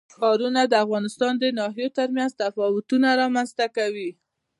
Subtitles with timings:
[0.15, 4.09] ښارونه د افغانستان د ناحیو ترمنځ تفاوتونه رامنځ ته کوي.